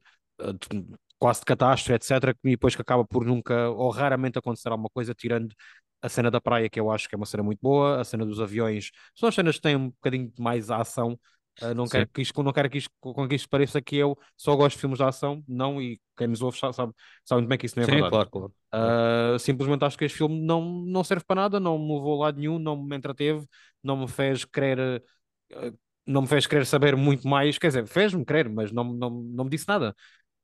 [1.18, 5.14] quase de catástrofe, etc., e depois que acaba por nunca ou raramente acontecer alguma coisa,
[5.14, 5.54] tirando
[6.00, 8.24] a cena da praia, que eu acho que é uma cena muito boa, a cena
[8.24, 11.18] dos aviões, são as cenas que têm um bocadinho mais ação.
[11.60, 14.16] Uh, não quero que isto, não quero que isto, com que isto pareça que eu
[14.36, 16.94] só gosto de filmes de ação, não, e quem nos ouve sabe, sabe,
[17.40, 18.10] muito bem que isso não é Sim, verdade.
[18.12, 18.30] claro.
[18.30, 19.34] claro.
[19.34, 22.26] Uh, simplesmente acho que este filme não, não serve para nada, não me levou a
[22.26, 23.44] lado nenhum, não me entreteve,
[23.82, 25.02] não me fez querer,
[25.52, 29.10] uh, não me fez querer saber muito mais, quer dizer, fez-me querer, mas não, não,
[29.10, 29.96] não me disse nada.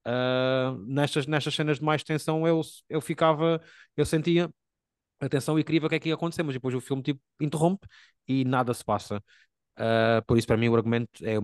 [0.07, 3.61] Uh, nestas, nestas cenas de mais tensão eu, eu ficava,
[3.97, 4.51] eu sentia
[5.21, 7.87] atenção e queria o que é que ia acontecer, mas depois o filme tipo interrompe
[8.29, 9.23] e nada se passa.
[9.79, 11.37] Uh, por isso, para mim, o argumento é,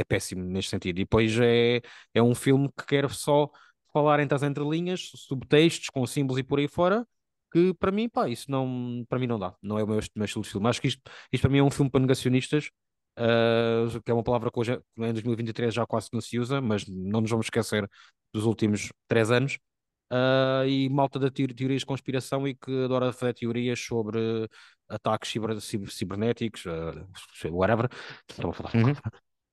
[0.00, 0.98] é péssimo neste sentido.
[0.98, 1.80] E depois é,
[2.14, 3.50] é um filme que quer só
[3.92, 7.06] falar entre as entrelinhas, subtextos, com símbolos e por aí fora,
[7.52, 9.54] que para mim, pá, isso não, para mim não dá.
[9.62, 10.68] Não é o meu, meu estilo de filme.
[10.68, 12.70] Acho que isto, isto para mim é um filme para negacionistas,
[13.18, 16.86] uh, que é uma palavra que hoje, em 2023 já quase não se usa, mas
[16.86, 17.88] não nos vamos esquecer
[18.32, 19.58] dos últimos três anos.
[20.10, 24.48] Uh, e malta da teor- teorias de conspiração e que adora fazer teorias sobre
[24.88, 27.06] ataques ciber, ciber- cibernéticos, uh,
[27.50, 27.90] whatever.
[28.28, 28.74] Estou a falar.
[28.74, 28.94] Uhum.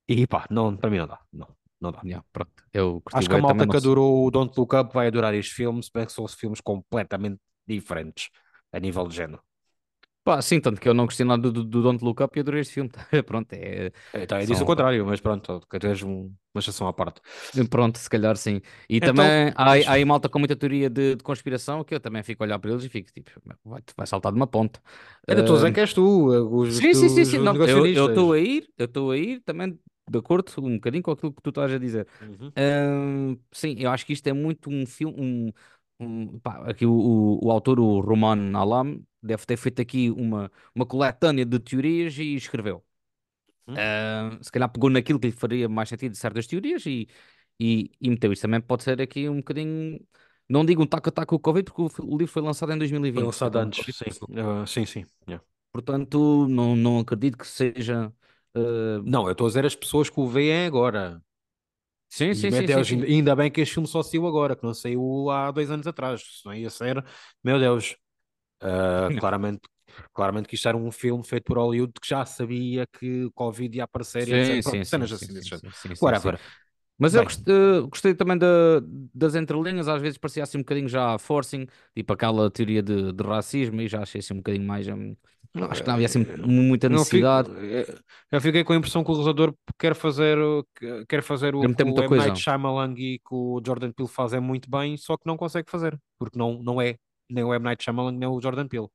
[0.07, 1.19] E pá, não, para mim não dá.
[1.33, 1.47] Não,
[1.81, 1.99] não dá.
[2.05, 2.51] Yeah, pronto.
[2.71, 5.83] Eu Acho que a malta que adorou o Don't Look Up vai adorar este filme,
[5.83, 8.29] se bem que são filmes completamente diferentes
[8.71, 9.41] a nível de género.
[10.25, 12.41] Pá, sim, tanto que eu não gostei nada do, do, do Don't Look Up e
[12.41, 12.89] adorei este filme.
[13.27, 13.91] Pronto, é.
[14.13, 17.21] Então, eu disse o contrário, mas pronto, que tens um, uma exceção à parte.
[17.69, 18.61] pronto, se calhar sim.
[18.89, 21.99] E Então, também há, há aí malta com muita teoria de, de conspiração que eu
[21.99, 23.31] também fico a olhar para eles e fico tipo,
[23.63, 24.81] vai, vai saltar de uma ponta.
[25.27, 26.01] ainda estou a dizer Ah, que és tu,
[26.61, 27.39] os, sim, sim, sim, os sim.
[27.39, 31.11] Não, eu estou a ir, eu estou a ir também de acordo um bocadinho com
[31.11, 32.07] aquilo que tu estás a dizer.
[32.19, 32.53] Uhum.
[32.57, 35.53] Ahn, sim, eu acho que isto é muito um filme, um,
[35.99, 40.51] um, pá, aqui o, o, o autor, o Roman Alam, deve ter feito aqui uma,
[40.73, 42.83] uma coletânea de teorias e escreveu.
[43.67, 43.75] Hum?
[43.77, 47.07] Ah, se calhar pegou naquilo que lhe faria mais sentido de certas teorias e,
[47.59, 48.43] e, e meteu isto.
[48.43, 49.99] Também pode ser aqui um bocadinho.
[50.47, 52.77] Não digo um taco-a-taco com o Covid, porque o, livro foi lançado em
[53.13, 54.11] Foi 2020, foi lançado antes, sim.
[54.37, 55.05] Ah, sim, sim.
[55.27, 55.43] yeah.
[55.71, 58.13] Portanto, não, não acredito que seja.
[58.55, 61.21] ah, Não, eu estou a dizer as pessoas que o veem agora.
[62.09, 62.91] Sim, sim, sim, sim, Deus, sim.
[62.91, 65.85] ainda ainda bem que este filme só saiu agora, que não saiu há dois anos
[65.87, 66.21] atrás.
[66.41, 67.03] Se não ia ser,
[67.43, 67.95] meu Deus.
[68.61, 69.61] Ah, claramente,
[70.13, 73.77] claramente que isto era um filme feito por Hollywood que já sabia que o Covid
[73.77, 74.57] ia aparecer e etc.
[74.57, 75.65] Sim, sim, Pronto, sim, cenas sim, assim desse sim, género.
[75.71, 76.31] sim, sim, sim, sim.
[76.31, 76.39] Whatever.
[76.99, 78.47] Mas eu Bem, gost- eh, gostei, também da-
[79.13, 83.23] das entrelinhas, às vezes parecia assim um bocadinho já forcing, tipo aquela teoria de, de
[83.23, 84.87] racismo, e já achei assim um bocadinho mais.
[84.87, 85.17] não,
[85.63, 87.95] acho que não havia assim eh, muita eu fico, necessidade eh,
[88.31, 90.37] eu fiquei com a impressão que o realizador quer fazer,
[91.07, 91.93] quer fazer o que o M.
[91.93, 92.35] Night coisa.
[92.35, 96.37] Shyamalan e que o Jordan Peele fazem muito bem, só que não consegue fazer, porque
[96.37, 96.95] não, não é
[97.29, 97.63] nem o M.
[97.63, 98.87] Night Shyamalan nem o Jordan Peele.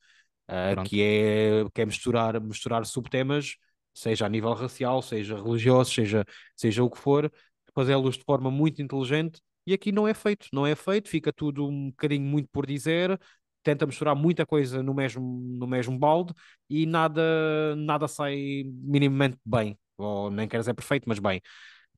[0.72, 0.88] Pronto.
[0.88, 3.54] que é, que é misturar, misturar subtemas,
[3.94, 6.24] seja a nível racial, seja religioso, seja,
[6.56, 7.30] seja o que for,
[7.72, 11.68] fazê-los de forma muito inteligente, e aqui não é feito, não é feito, fica tudo
[11.68, 13.18] um bocadinho muito por dizer,
[13.62, 15.22] tenta misturar muita coisa no mesmo,
[15.58, 16.34] no mesmo balde
[16.68, 21.40] e nada, nada sai minimamente bem, ou nem quer dizer perfeito, mas bem.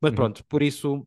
[0.01, 0.16] Mas Uhum.
[0.16, 1.07] pronto, por isso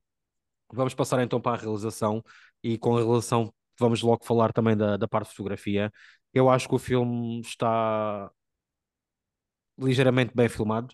[0.74, 2.24] vamos passar então para a realização,
[2.64, 5.92] e com a realização vamos logo falar também da, da parte de fotografia.
[6.34, 8.32] Eu acho que o filme está
[9.78, 10.94] ligeiramente bem filmado,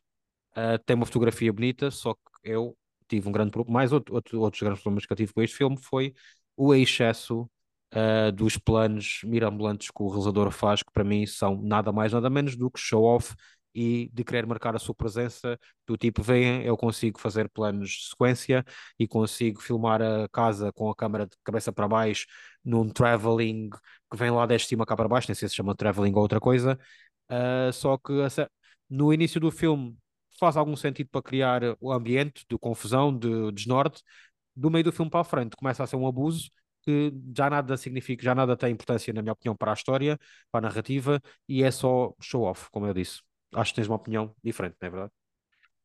[0.57, 3.79] uh, tem uma fotografia bonita, só que eu tive um grande problema.
[3.79, 6.13] Mais outro, outro, outros grandes problemas que eu tive com este filme foi
[6.57, 7.49] o excesso
[7.93, 12.29] uh, dos planos mirabolantes que o realizador faz, que para mim são nada mais, nada
[12.29, 13.35] menos do que show-off
[13.73, 18.09] e de querer marcar a sua presença, do tipo, veem, eu consigo fazer planos de
[18.09, 18.65] sequência
[18.99, 22.25] e consigo filmar a casa com a câmera de cabeça para baixo
[22.63, 26.13] num travelling que vem lá desde cima cá para baixo, nem sei se chama travelling
[26.13, 26.77] ou outra coisa,
[27.29, 28.11] uh, só que
[28.89, 29.97] no início do filme
[30.37, 34.01] faz algum sentido para criar o ambiente de confusão, de desnorte.
[34.55, 36.49] Do meio do filme para a frente começa a ser um abuso
[36.81, 40.19] que já nada significa, já nada tem importância, na minha opinião, para a história,
[40.51, 43.21] para a narrativa, e é só show-off, como eu disse.
[43.53, 45.11] Acho que tens uma opinião diferente, não é verdade?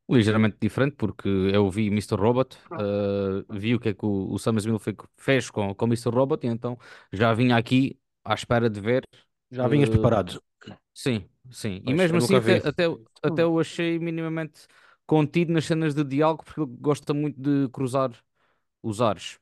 [0.08, 2.16] Ligeiramente diferente, porque eu vi Mr.
[2.16, 5.86] Robot, uh, vi o que é que o, o Sam Smith fe- fez com, com
[5.86, 6.10] Mr.
[6.14, 6.78] Robot, e então
[7.12, 9.02] já vinha aqui à espera de ver.
[9.50, 10.40] Já vinhas uh, preparado.
[10.94, 11.82] sim, sim.
[11.84, 12.84] E Pois, mesmo eu assim, até, até,
[13.22, 14.66] até o achei minimamente
[15.06, 18.10] contido nas cenas de diálogo, porque ele gosta muito de cruzar
[18.82, 19.38] os ares.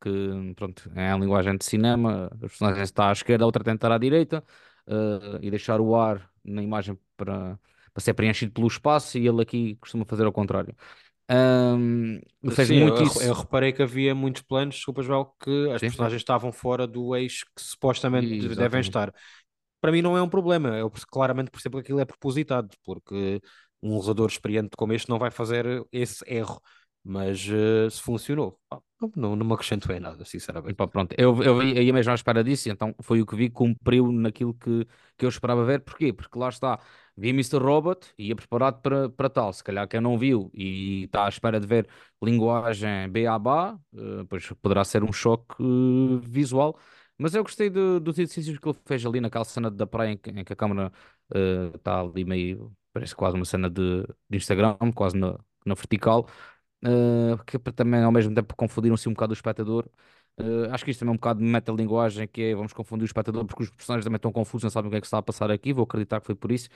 [0.00, 3.92] Que, pronto, é a linguagem de cinema, os personagens está à esquerda, a outra tentar
[3.92, 4.42] à direita,
[4.86, 7.58] uh, e deixar o ar na imagem para,
[7.92, 10.74] para ser preenchido pelo espaço, e ele aqui costuma fazer ao contrário.
[11.30, 13.34] Um, fez Sim, eu, muito eu isso.
[13.34, 17.44] reparei que havia muitos planos, desculpa, Joel, que as Sim, personagens estavam fora do eixo
[17.54, 19.12] que supostamente de- devem estar.
[19.80, 23.40] Para mim não é um problema, eu claramente percebo que aquilo é propositado, porque
[23.82, 26.60] um realizador experiente como este não vai fazer esse erro,
[27.06, 28.58] mas eh, se funcionou,
[29.14, 30.74] não, não, me acrescentou em nada, sinceramente.
[30.74, 33.50] pá, pronto, eu, eu ia ia mesmo à espera disso, então foi o que vi,
[33.50, 35.80] cumpriu naquilo que, que eu esperava ver.
[35.82, 36.12] Porquê?
[36.12, 36.80] Porque lá está,
[37.16, 37.58] vi Mr.
[37.62, 39.52] Robot e ia preparado para, para tal.
[39.52, 41.86] Se calhar quem não viu e está à espera de ver
[42.22, 46.78] linguagem beabá, eh, pois poderá ser um choque eh, visual.
[47.18, 50.16] Mas eu gostei de- dos exercícios que ele fez ali naquela cena da praia em
[50.18, 50.92] que, em que a câmera
[51.34, 56.28] eh, está ali meio, parece quase uma cena de, de Instagram, quase na, na vertical.
[56.86, 59.88] Uh, que também ao mesmo tempo confundiram-se um bocado o espectador.
[60.38, 63.06] Uh, acho que isto também é um bocado de metalinguagem, que é vamos confundir o
[63.06, 65.22] espectador porque os personagens também estão confusos, não sabem o que é que está a
[65.22, 65.72] passar aqui.
[65.72, 66.68] Vou acreditar que foi por isso.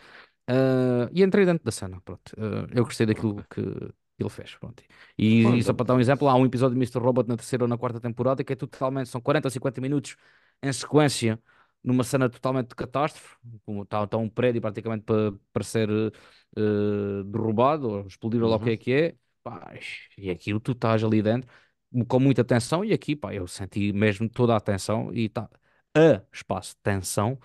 [0.51, 2.01] Uh, e entrei dentro da cena.
[2.01, 2.33] Pronto.
[2.75, 3.61] Eu gostei daquilo que
[4.18, 4.55] ele fez.
[4.57, 4.83] Pronto.
[5.16, 6.99] E, e só para dar um exemplo, há um episódio de Mr.
[7.01, 10.16] Robot na terceira ou na quarta temporada que é totalmente, são 40 ou 50 minutos
[10.62, 11.40] em sequência.
[11.83, 17.25] Numa cena totalmente de catástrofe, como está, está um prédio praticamente para, para ser uh,
[17.25, 18.75] derrubado ou explodir ou lá o que Uhum.
[18.75, 19.72] é que é, Pá,
[20.18, 21.48] e aquilo tu estás ali dentro
[22.09, 25.48] com muita tensão e aqui, pá, eu senti mesmo toda a atenção e tá
[25.96, 27.38] a espaço de tensão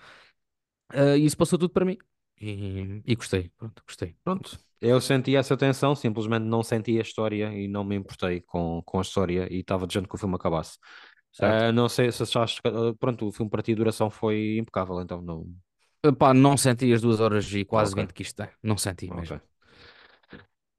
[0.90, 1.98] ah, e isso passou tudo para mim
[2.40, 4.16] e, e gostei, pronto, gostei.
[4.24, 8.82] Pronto, eu senti essa tensão, simplesmente não senti a história e não me importei com,
[8.84, 10.78] com a história e estava desejando que o filme acabasse.
[11.38, 15.00] Ah, não sei se achaste ah, pronto, o filme para ti a duração foi impecável,
[15.00, 15.46] então não.
[16.18, 19.10] Pá, não senti as duas horas e quase Ok, 20 que isto tem, não senti
[19.10, 19.40] mesmo.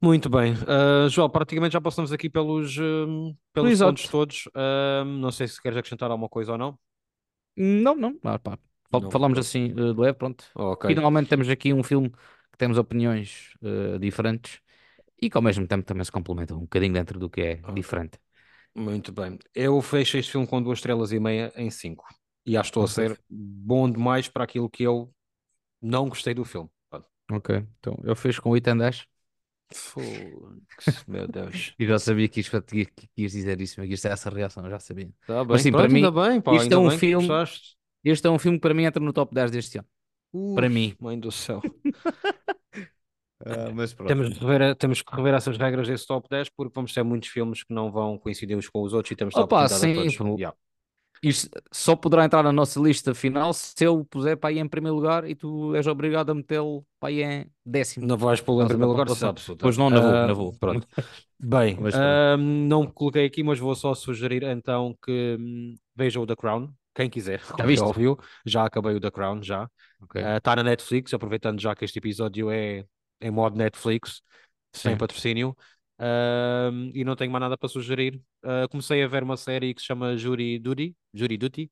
[0.00, 0.54] Muito bem.
[0.66, 4.10] Ah, João, praticamente já passamos aqui pelos, hum, pelos pontos Exato.
[4.10, 4.48] todos.
[4.54, 6.78] Ah, não sei se queres acrescentar alguma coisa ou não.
[7.56, 8.56] Não, não, ah, pá,
[8.90, 9.10] fal- Não.
[9.10, 10.44] falamos assim ah, de leve, pronto.
[10.54, 10.88] Ok.
[10.90, 14.60] Finalmente temos aqui um filme que temos opiniões ah, diferentes
[15.20, 18.18] e que ao mesmo tempo também se complementam um bocadinho dentro do que é diferente.
[18.74, 19.38] Muito bem.
[19.54, 22.06] Eu fecho este filme com duas estrelas e meia em cinco.
[22.46, 25.12] E acho que estou a ser bom demais para aquilo que eu
[25.82, 26.70] não gostei do filme.
[26.90, 27.08] Pronto.
[27.30, 27.66] ok.
[27.78, 29.06] Então eu fiz com 8 em 10
[31.06, 31.74] Meu Deus.
[31.78, 34.64] e já sabia que ias, que, que ias dizer isso, mas isto é essa reação,
[34.64, 35.10] eu já sabia.
[35.26, 37.28] Tá Mas bem, sim, para pronto, mim, bem, pá, isto é um filme,
[38.04, 39.88] este é um filme que para mim entra no top 10 deste ano.
[40.32, 40.94] Ui, Para mim.
[41.00, 41.60] mãe do céu.
[43.44, 44.08] Ah, mas pronto.
[44.08, 47.28] Temos de rever, temos que rever essas regras desse top 10 porque vamos ter muitos
[47.28, 50.16] filmes que não vão coincidir uns com os outros e temos Opa, sim, todos.
[50.16, 50.56] pô, Yeah.
[51.22, 54.96] Isto só poderá entrar na nossa lista final se eu puser para aí em primeiro
[54.96, 58.06] lugar e tu és obrigado a metê-lo para aí em décimo.
[58.06, 59.40] Não vais pô-lo em primeiro lugar, absoluta.
[59.60, 60.52] Pois não, não vou, Ah, não vou.
[60.54, 60.86] Pronto.
[61.40, 66.26] Bem, Mas ah, não coloquei aqui, mas vou só sugerir então que hum, vejam o
[66.26, 66.72] The Crown.
[66.94, 67.84] Quem quiser, como é viste?
[67.84, 69.68] óbvio, já acabei o The Crown, já.
[70.36, 72.84] Está na Netflix, aproveitando já que este episódio é
[73.20, 74.20] em modo Netflix,
[74.72, 74.96] sem Sim.
[74.96, 75.56] patrocínio.
[75.98, 78.20] Ahm, e não tenho mais nada para sugerir.
[78.42, 81.70] Ah, comecei a ver uma série que se chama Jury Duty, Jury Duty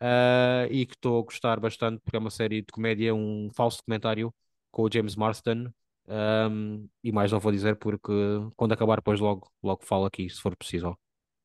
[0.00, 3.78] ah, e que estou a gostar bastante porque é uma série de comédia, um falso
[3.78, 4.34] documentário
[4.70, 5.68] com o James Marsden.
[6.08, 8.12] Ahm, e mais não vou dizer porque
[8.56, 10.96] quando acabar, depois logo, logo falo aqui, se for preciso.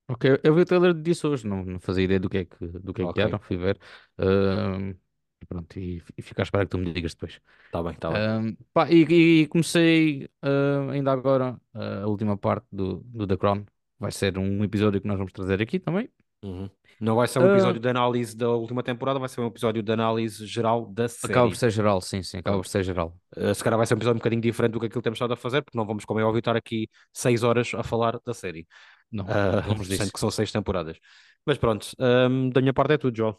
[0.09, 2.65] Ok, eu vi o trailer disso hoje, não, não fazia ideia do que é que,
[2.79, 3.19] do que, é que Ok.
[3.19, 3.77] era, fui ver.
[4.17, 4.95] Ahm,
[5.45, 7.39] pronto, e, e fico à espera que tu me digas depois.
[7.65, 8.21] Está bem, está bem.
[8.21, 13.37] Ahm, pá, e, e comecei ah, ainda agora ah, a última parte do, do The
[13.37, 13.65] Crown.
[13.99, 16.09] Vai ser um episódio que nós vamos trazer aqui também.
[16.43, 16.69] Uhum.
[16.99, 17.51] Não vai ser um Ah.
[17.53, 21.33] episódio de análise da última temporada, vai ser um episódio de análise geral da série.
[21.33, 23.15] Acaba por ser geral, sim, sim, acaba por ser geral.
[23.35, 25.17] Uh, se calhar vai ser um episódio um bocadinho diferente do que aquilo que temos
[25.17, 28.19] estado a fazer, porque não vamos, como é óbvio, estar aqui seis horas a falar
[28.25, 28.67] da série.
[29.11, 29.27] Não, Uh,
[29.87, 30.11] sendo disso.
[30.13, 30.97] que são seis temporadas.
[31.45, 33.37] Mas pronto, um, da minha parte é tudo, João.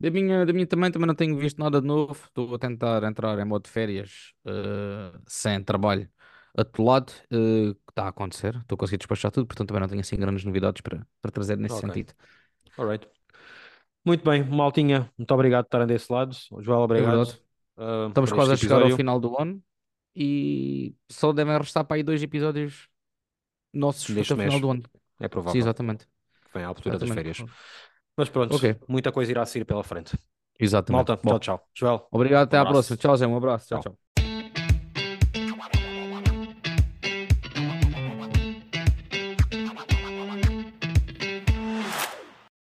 [0.00, 2.12] Da minha, da minha também, também não tenho visto nada de novo.
[2.26, 6.08] Estou a tentar entrar em modo de férias, eh, sem trabalho
[6.56, 8.56] atolado, que está a acontecer.
[8.56, 11.58] Estou a conseguir despachar tudo, portanto também não tenho assim grandes novidades para, para trazer
[11.58, 11.80] nesse Ok.
[11.80, 12.14] sentido.
[12.78, 13.06] Alright.
[14.04, 16.34] Muito bem, Maltinha, muito obrigado por estarem desse lado.
[16.60, 17.22] Joel, obrigado.
[17.22, 17.38] verdade.
[17.78, 18.90] uh, Estamos por quase a chegar ao episódio.
[18.90, 19.62] final do ano
[20.16, 22.88] e só devem restar para aí dois episódios
[23.72, 24.60] nossos Deste até final mês.
[24.60, 24.84] do ano.
[25.20, 26.06] É Sim, provável exatamente.
[26.44, 27.10] que venha à altura das exatamente.
[27.10, 27.44] férias.
[28.20, 28.64] Mas pronto, Ok.
[28.88, 30.16] muita coisa irá sair pela frente.
[30.58, 31.12] Exatamente.
[31.12, 31.68] Malta, Bom, tchau, tchau.
[31.74, 32.96] Joel, obrigado, até Um à próxima.
[32.96, 33.68] Tchau, Zé, um abraço.
[33.68, 33.80] Tchau, Tchau.
[33.80, 34.09] tchau.